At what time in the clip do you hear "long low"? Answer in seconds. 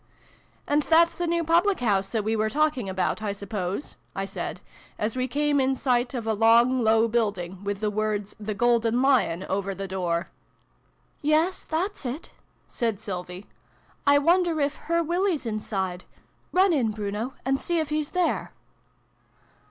6.33-7.07